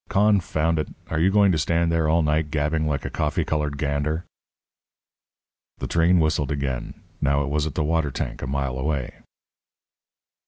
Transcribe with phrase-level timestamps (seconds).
[0.09, 0.87] Confound it!
[1.11, 4.25] Are you going to stand there all night gabbing like a coffee coloured gander?"
[5.77, 6.95] The train whistled again.
[7.21, 9.19] Now it was at the water tank, a mile away.